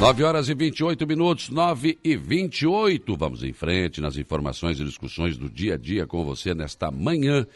[0.00, 3.14] 9 horas e 28 minutos, 9 e 28.
[3.18, 7.46] Vamos em frente nas informações e discussões do dia a dia com você nesta manhã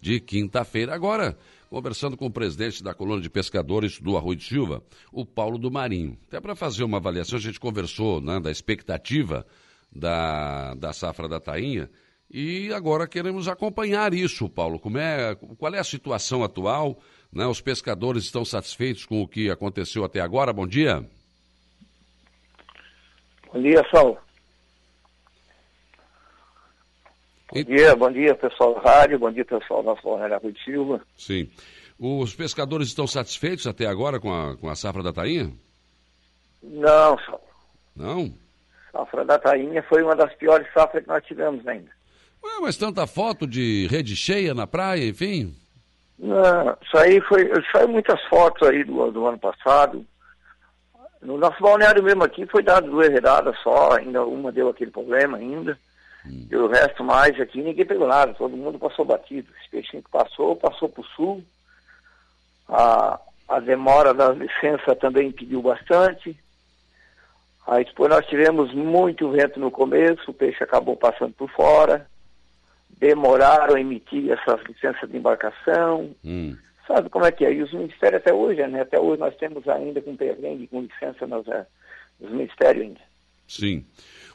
[0.00, 0.92] de quinta-feira.
[0.96, 1.38] Agora,
[1.70, 5.70] conversando com o presidente da colônia de pescadores do Arroio de Silva, o Paulo do
[5.70, 6.18] Marinho.
[6.26, 9.46] Até para fazer uma avaliação, a gente conversou né, da expectativa
[9.94, 11.88] da, da safra da tainha
[12.28, 14.80] e agora queremos acompanhar isso, Paulo.
[14.80, 16.98] Como é, qual é a situação atual?
[17.32, 17.46] Né?
[17.46, 20.52] Os pescadores estão satisfeitos com o que aconteceu até agora?
[20.52, 21.08] Bom dia.
[23.52, 24.18] Bom dia, Saulo.
[27.52, 31.00] Bom dia, bom dia, pessoal da rádio, bom dia, pessoal da Floresta Rui de Silva.
[31.18, 31.50] Sim.
[31.98, 35.52] Os pescadores estão satisfeitos até agora com a, com a safra da tainha?
[36.62, 37.42] Não, Saulo.
[37.94, 38.34] Não?
[38.94, 41.90] A safra da tainha foi uma das piores safras que nós tivemos ainda.
[42.42, 45.54] Ué, mas tanta foto de rede cheia na praia, enfim?
[46.18, 47.50] Não, isso aí foi.
[47.70, 50.06] Saiu muitas fotos aí do, do ano passado.
[51.22, 55.38] No nosso balneário mesmo aqui foi dado duas redadas só, ainda uma deu aquele problema
[55.38, 55.78] ainda.
[56.26, 56.46] Hum.
[56.50, 59.48] E o resto mais aqui ninguém pegou nada, todo mundo passou batido.
[59.60, 61.44] Esse peixinho que passou, passou para o sul.
[62.68, 66.36] A, a demora da licença também impediu bastante.
[67.68, 72.06] Aí depois nós tivemos muito vento no começo, o peixe acabou passando por fora.
[72.98, 76.10] Demoraram a emitir essas licenças de embarcação.
[76.24, 76.56] Hum.
[76.86, 77.52] Sabe como é que é?
[77.52, 78.80] E os ministérios até hoje, né?
[78.80, 81.66] Até hoje nós temos ainda com perrengue, com licença nos, é,
[82.20, 83.00] nos ministérios ainda.
[83.46, 83.84] Sim.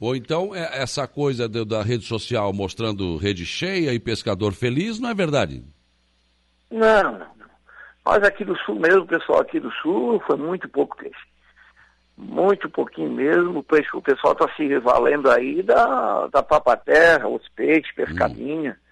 [0.00, 4.98] Ou então é, essa coisa de, da rede social mostrando rede cheia e pescador feliz,
[4.98, 5.62] não é verdade?
[6.70, 7.40] Não, não.
[8.06, 11.28] Nós aqui do sul mesmo, pessoal aqui do sul, foi muito pouco peixe.
[12.16, 13.58] Muito pouquinho mesmo.
[13.58, 18.84] O, peixe, o pessoal está se valendo aí da, da papaterra, os peixes, pescadinha, hum.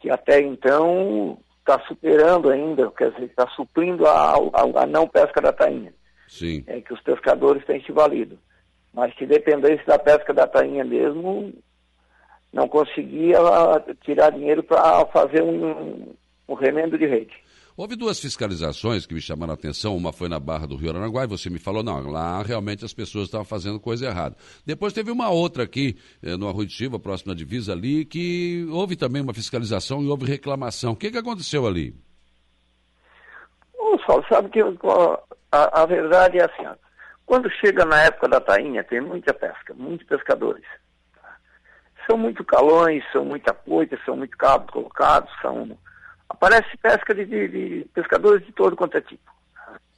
[0.00, 5.40] que até então está superando ainda, quer dizer, está suprindo a, a, a, não pesca
[5.40, 5.92] da tainha.
[6.28, 6.62] Sim.
[6.66, 8.38] É que os pescadores têm se valido.
[8.92, 11.52] Mas se dependesse da pesca da tainha mesmo,
[12.52, 13.38] não conseguia
[14.02, 16.14] tirar dinheiro para fazer um,
[16.46, 17.34] um remendo de rede.
[17.76, 19.96] Houve duas fiscalizações que me chamaram a atenção.
[19.96, 22.94] Uma foi na Barra do Rio Aranaguá e você me falou, não, lá realmente as
[22.94, 24.36] pessoas estavam fazendo coisa errada.
[24.64, 28.64] Depois teve uma outra aqui eh, no Arroio de Silva, próximo da divisa ali, que
[28.70, 30.92] houve também uma fiscalização e houve reclamação.
[30.92, 31.92] O que, que aconteceu ali?
[33.76, 36.78] Ô, Saulo, sabe que a, a, verdade é assim,
[37.26, 40.64] quando chega na época da tainha, tem muita pesca, muitos pescadores.
[42.08, 45.76] São muito calões, são muita coita, são muito cabos colocados, são
[46.28, 49.30] Aparece pesca de, de, de pescadores de todo quanto é tipo.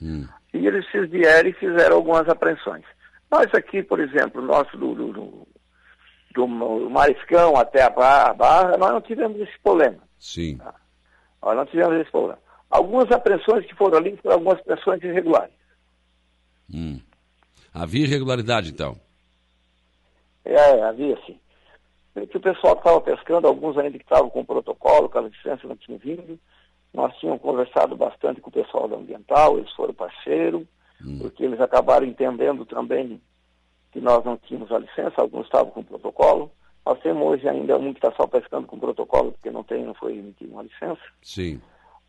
[0.00, 0.26] Hum.
[0.52, 2.84] E eles vieram e fizeram algumas apreensões.
[3.30, 5.46] Nós aqui, por exemplo, nosso do, do, do,
[6.34, 9.98] do Mariscão até a Barra, nós não tivemos esse problema.
[10.18, 10.58] Sim.
[10.58, 10.74] Tá?
[11.42, 12.38] Nós não tivemos esse problema.
[12.70, 15.54] Algumas apreensões que foram ali foram algumas apreensões irregulares.
[16.72, 17.00] Hum.
[17.72, 18.98] Havia irregularidade, então?
[20.44, 21.38] É, havia sim
[22.14, 25.66] que o pessoal que estava pescando, alguns ainda que estavam com protocolo, com a licença
[25.66, 26.38] não tinham vindo.
[26.92, 30.62] Nós tínhamos conversado bastante com o pessoal da ambiental, eles foram parceiros,
[31.04, 31.18] hum.
[31.20, 33.20] porque eles acabaram entendendo também
[33.90, 36.52] que nós não tínhamos a licença, alguns estavam com protocolo.
[36.86, 39.94] Nós temos hoje ainda um que está só pescando com protocolo, porque não tem, não
[39.94, 41.00] foi emitido uma licença.
[41.22, 41.60] Sim.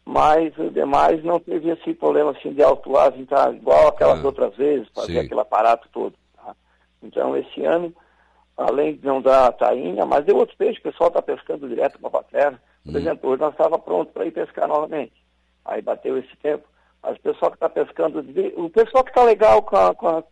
[0.05, 4.25] Mas os demais não teve esse problema assim de autuagem, tá igual aquelas ah.
[4.25, 5.19] outras vezes, fazer Sim.
[5.19, 6.13] aquele aparato todo.
[6.35, 6.55] Tá?
[7.01, 7.91] Então esse ano
[8.57, 12.19] além de não dar tainha, mas deu outros peixes, o pessoal está pescando direto para
[12.19, 12.61] a terra.
[12.83, 12.97] Por hum.
[12.97, 15.13] exemplo, hoje nós estávamos prontos para ir pescar novamente.
[15.65, 16.63] Aí bateu esse tempo.
[17.01, 20.23] Mas o pessoal que está pescando, o pessoal que está legal com a, com a,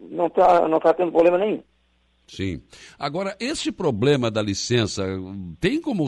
[0.00, 1.62] não está não tá tendo problema nenhum.
[2.26, 2.62] Sim.
[2.98, 5.04] Agora, esse problema da licença,
[5.60, 6.04] tem como.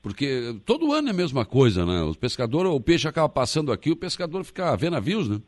[0.00, 2.02] Porque todo ano é a mesma coisa, né?
[2.02, 5.40] O pescador, o peixe acaba passando aqui, o pescador fica vendo navios, né?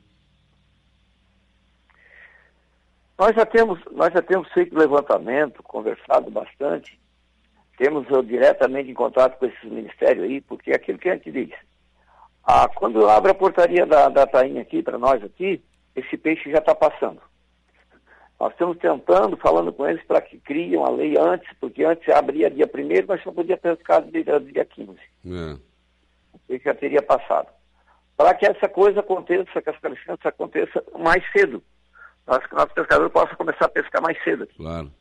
[3.19, 6.99] Nós já temos, nós já temos feito levantamento, conversado bastante,
[7.77, 11.31] temos eu, diretamente em contato com esses ministérios aí, porque é aquilo que a gente
[11.31, 11.51] diz.
[12.45, 15.63] Ah, quando abre a portaria da, da tainha aqui, para nós aqui,
[15.95, 17.21] esse peixe já está passando.
[18.41, 22.51] Nós estamos tentando, falando com eles para que criem a lei antes, porque antes abria
[22.51, 24.99] dia 1 mas só podia pescar dia, dia 15.
[25.27, 25.57] É.
[26.49, 27.49] O já teria passado.
[28.17, 31.63] Para que essa coisa aconteça, que essa licença aconteça mais cedo
[32.27, 34.47] acho que o nosso pescador possa começar a pescar mais cedo.
[34.57, 34.93] Claro.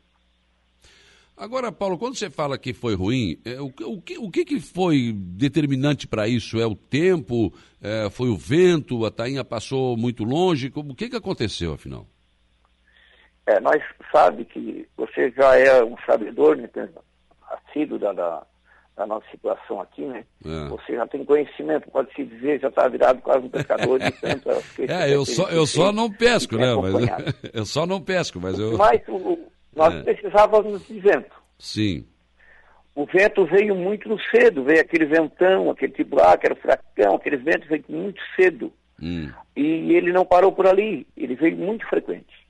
[1.36, 4.60] Agora, Paulo, quando você fala que foi ruim, é, o, o, que, o que, que
[4.60, 6.60] foi determinante para isso?
[6.60, 7.52] É o tempo?
[7.80, 9.04] É, foi o vento?
[9.04, 10.70] A tainha passou muito longe?
[10.74, 12.06] O que, que aconteceu, afinal?
[13.46, 13.82] É, nós
[14.12, 16.68] sabe que você já é um sabedor, né,
[17.50, 18.46] assíduo da, da,
[19.02, 20.24] da nossa situação aqui, né?
[20.44, 20.68] É.
[20.68, 24.48] Você já tem conhecimento, pode se dizer, já está virado quase um pescador de tanto.
[24.88, 26.68] É, eu só, eu só não pesco, né?
[26.74, 28.76] Mas, eu só não pesco, mas eu.
[28.78, 29.38] Mas o,
[29.74, 30.02] nós é.
[30.02, 31.34] precisávamos de vento.
[31.58, 32.06] Sim.
[32.94, 37.66] O vento veio muito cedo, veio aquele ventão, aquele tipo lá, aquele furacão, aquele vento
[37.68, 38.72] veio muito cedo.
[39.02, 39.30] Hum.
[39.56, 42.46] E ele não parou por ali, ele veio muito frequente.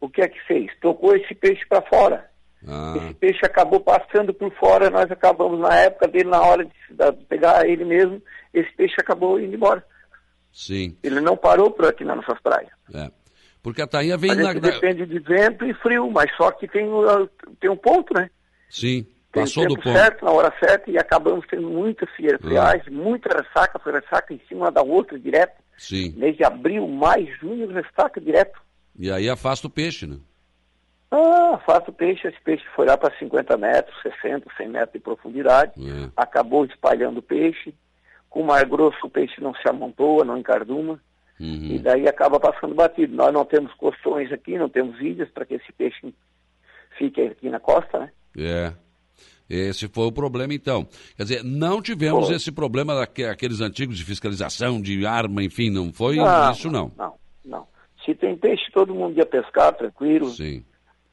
[0.00, 0.70] O que é que fez?
[0.80, 2.28] Tocou esse peixe para fora.
[2.66, 2.94] Ah.
[2.96, 7.24] Esse peixe acabou passando por fora, nós acabamos na época dele, na hora de, de
[7.24, 8.22] pegar ele mesmo,
[8.52, 9.84] esse peixe acabou indo embora.
[10.52, 10.96] Sim.
[11.02, 12.70] Ele não parou por aqui nas nossas praias.
[12.94, 13.10] É.
[13.62, 14.52] Porque a tainha vem na...
[14.52, 16.86] depende de vento e frio, mas só que tem,
[17.60, 18.30] tem um ponto, né?
[18.68, 19.92] Sim, passou do ponto.
[19.92, 22.90] certo, na hora certa, e acabamos tendo muitas friagem, ah.
[22.90, 25.62] muita ressaca, foi ressaca em cima da outra direto.
[25.76, 26.14] Sim.
[26.16, 28.60] Mês de abril, maio, junho, ressaca direto.
[28.96, 30.18] E aí afasta o peixe, né?
[31.16, 34.98] Ah, afasta o peixe, esse peixe foi lá para 50 metros, 60, 100 metros de
[34.98, 36.10] profundidade, é.
[36.16, 37.72] acabou espalhando o peixe,
[38.28, 41.00] com o mar grosso o peixe não se amontoa, não encarduma,
[41.38, 41.68] uhum.
[41.70, 43.14] e daí acaba passando batido.
[43.14, 46.12] Nós não temos costões aqui, não temos ilhas para que esse peixe
[46.98, 48.10] fique aqui na costa, né?
[48.36, 48.72] É.
[49.48, 50.84] Esse foi o problema, então.
[51.16, 52.34] Quer dizer, não tivemos foi.
[52.34, 56.90] esse problema daqueles antigos de fiscalização, de arma, enfim, não foi não, isso, não.
[56.96, 57.14] Não,
[57.44, 57.68] não.
[58.04, 60.30] Se tem peixe, todo mundo ia pescar tranquilo.
[60.30, 60.64] Sim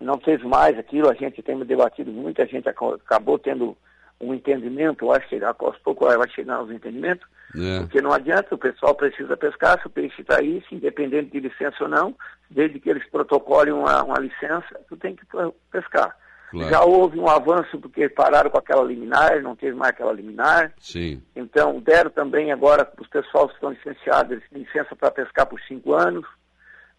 [0.01, 3.77] não fez mais aquilo, a gente tem debatido muito, a gente acabou tendo
[4.19, 7.79] um entendimento, eu acho que aos poucos vai chegar aos entendimentos, é.
[7.79, 11.39] porque não adianta, o pessoal precisa pescar, se o peixe está aí, se independente de
[11.39, 12.15] licença ou não,
[12.49, 15.25] desde que eles protocolem uma, uma licença, tu tem que
[15.71, 16.15] pescar.
[16.51, 16.69] Claro.
[16.69, 20.73] Já houve um avanço porque pararam com aquela liminar, não teve mais aquela liminar.
[20.77, 21.23] Sim.
[21.33, 26.27] Então deram também agora os pessoal que estão licenciados licença para pescar por cinco anos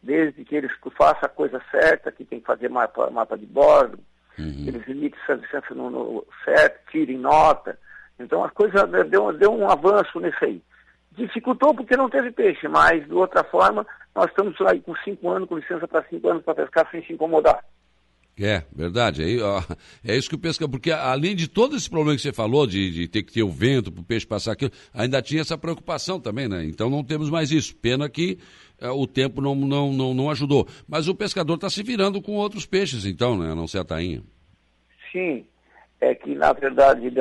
[0.02, 3.98] desde que eles façam a coisa certa, que tem que fazer mapa, mapa de bordo,
[4.38, 4.64] uhum.
[4.66, 7.78] eles essa licença no, no certo, tirem nota.
[8.18, 10.62] Então a coisa deu, deu um avanço nisso aí.
[11.12, 15.48] Dificultou porque não teve peixe, mas de outra forma, nós estamos aí com cinco anos,
[15.48, 17.62] com licença para cinco anos para pescar sem se incomodar.
[18.42, 19.22] É, verdade.
[19.22, 19.62] É, ó,
[20.04, 20.68] é isso que o pesca.
[20.68, 23.48] Porque além de todo esse problema que você falou, de, de ter que ter o
[23.48, 26.64] vento para o peixe passar aquilo, ainda tinha essa preocupação também, né?
[26.64, 27.76] Então não temos mais isso.
[27.76, 28.38] Pena que
[28.80, 30.66] é, o tempo não, não, não, não ajudou.
[30.88, 33.52] Mas o pescador está se virando com outros peixes, então, né?
[33.52, 34.22] A não ser a tainha.
[35.12, 35.46] Sim.
[36.00, 37.12] É que, na verdade,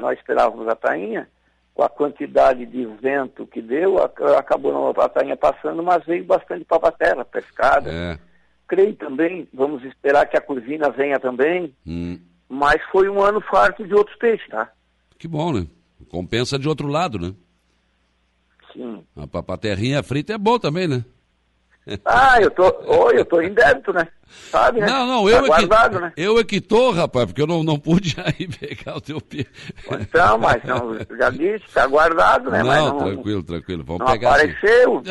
[0.00, 1.28] nós esperávamos a tainha,
[1.74, 7.24] com a quantidade de vento que deu, acabou a tainha passando, mas veio bastante pavatela
[7.24, 7.90] pescada.
[7.90, 8.25] É.
[8.68, 12.18] Creio também, vamos esperar que a curvina venha também, hum.
[12.48, 14.70] mas foi um ano farto de outros peixes, tá?
[15.18, 15.66] Que bom, né?
[16.08, 17.34] Compensa de outro lado, né?
[18.72, 19.04] Sim.
[19.16, 21.04] A terrinha frita é bom também, né?
[22.04, 22.64] Ah, eu tô,
[23.04, 24.08] oi, eu tô em débito, né?
[24.50, 24.86] Sabe, né?
[24.86, 26.12] Não, não, eu, tá é que, né?
[26.16, 29.46] eu é que tô, rapaz, porque eu não, não pude aí pegar o teu pé.
[30.00, 32.62] Então, mas não, já disse, tá guardado, né?
[32.62, 34.30] Não, não tranquilo, tranquilo, vamos não pegar.
[34.30, 35.02] apareceu.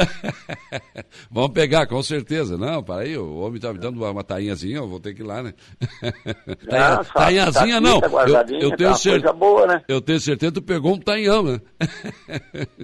[1.30, 2.58] vamos pegar, com certeza.
[2.58, 5.22] Não, para aí, o homem tá me dando uma, uma tainhazinha, eu vou ter que
[5.22, 5.54] ir lá, né?
[6.68, 9.82] Tainha, tainhazinha tá não, tá eu, eu, tenho tá certeza, boa, né?
[9.88, 11.62] eu tenho certeza que tu pegou um tainhão, né?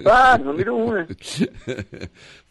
[0.04, 1.06] Ah, número um, né?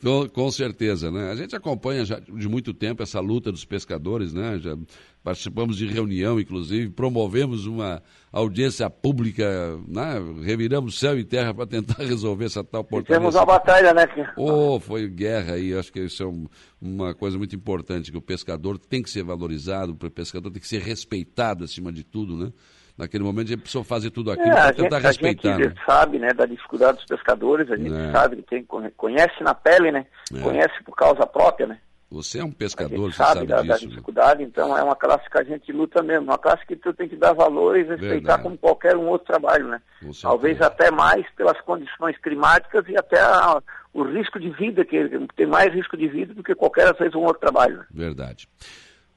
[0.02, 1.32] com, com certeza, né?
[1.32, 4.60] A gente acompanha já de muito tempo essa luta dos pescadores, né?
[4.60, 4.76] Já
[5.24, 8.04] participamos de reunião, inclusive, promovemos uma
[8.34, 10.20] audiência pública, né?
[10.44, 13.20] reviramos céu e terra para tentar resolver essa tal portaria.
[13.20, 14.04] Temos uma batalha, né?
[14.36, 16.48] Oh, foi guerra aí, acho que isso é um,
[16.82, 20.68] uma coisa muito importante, que o pescador tem que ser valorizado, o pescador tem que
[20.68, 22.52] ser respeitado acima de tudo, né?
[22.98, 25.56] Naquele momento a gente precisou fazer tudo aquilo é, para tentar gente, respeitar.
[25.56, 25.82] A gente né?
[25.86, 28.12] sabe, né, da dificuldade dos pescadores, a gente é.
[28.12, 28.66] sabe que tem,
[28.98, 30.06] conhece na pele, né?
[30.36, 30.42] É.
[30.42, 31.80] Conhece por causa própria, né?
[32.12, 33.68] Você é um pescador, você sabe, sabe da, disso.
[33.68, 33.88] da né?
[33.88, 37.08] dificuldade, então é uma classe que a gente luta mesmo, uma classe que tu tem
[37.08, 38.44] que dar valor e respeitar Verdade.
[38.44, 39.82] como qualquer um outro trabalho, né?
[40.22, 43.64] Talvez até mais pelas condições climáticas e até a,
[43.94, 44.98] o risco de vida, que
[45.38, 47.78] tem mais risco de vida do que qualquer, às vezes, um outro trabalho.
[47.78, 47.86] Né?
[47.94, 48.46] Verdade.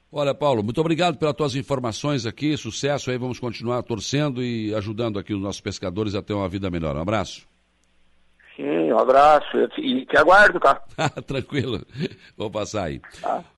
[0.09, 5.19] Olha, Paulo, muito obrigado pelas tuas informações aqui, sucesso aí, vamos continuar torcendo e ajudando
[5.19, 6.95] aqui os nossos pescadores a ter uma vida melhor.
[6.95, 7.45] Um abraço.
[8.95, 9.57] Um abraço.
[9.77, 10.81] E te aguardo, tá?
[11.27, 11.85] Tranquilo.
[12.37, 13.01] Vou passar aí.
[13.21, 13.43] Tá.